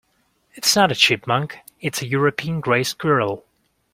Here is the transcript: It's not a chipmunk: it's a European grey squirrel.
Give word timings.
It's 0.55 0.75
not 0.75 0.91
a 0.91 0.95
chipmunk: 0.95 1.59
it's 1.79 2.01
a 2.01 2.07
European 2.07 2.59
grey 2.59 2.81
squirrel. 2.83 3.45